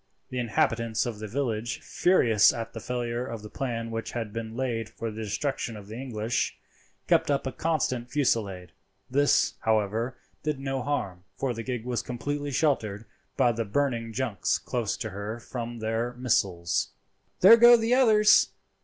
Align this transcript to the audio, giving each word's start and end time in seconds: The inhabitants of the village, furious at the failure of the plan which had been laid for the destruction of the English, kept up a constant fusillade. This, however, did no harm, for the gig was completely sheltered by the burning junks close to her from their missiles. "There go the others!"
The 0.31 0.39
inhabitants 0.39 1.05
of 1.05 1.19
the 1.19 1.27
village, 1.27 1.79
furious 1.81 2.51
at 2.51 2.73
the 2.73 2.79
failure 2.79 3.23
of 3.23 3.43
the 3.43 3.51
plan 3.51 3.91
which 3.91 4.13
had 4.13 4.33
been 4.33 4.57
laid 4.57 4.89
for 4.89 5.11
the 5.11 5.21
destruction 5.21 5.77
of 5.77 5.85
the 5.89 5.95
English, 5.95 6.57
kept 7.07 7.29
up 7.29 7.45
a 7.45 7.51
constant 7.51 8.09
fusillade. 8.09 8.71
This, 9.11 9.53
however, 9.59 10.17
did 10.41 10.59
no 10.59 10.81
harm, 10.81 11.25
for 11.35 11.53
the 11.53 11.61
gig 11.61 11.85
was 11.85 12.01
completely 12.01 12.49
sheltered 12.49 13.05
by 13.37 13.51
the 13.51 13.63
burning 13.63 14.11
junks 14.11 14.57
close 14.57 14.97
to 14.97 15.11
her 15.11 15.39
from 15.39 15.77
their 15.77 16.13
missiles. 16.13 16.89
"There 17.41 17.55
go 17.57 17.77
the 17.77 17.93
others!" 17.93 18.49